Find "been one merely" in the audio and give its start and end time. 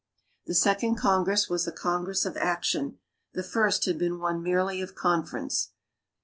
3.99-4.81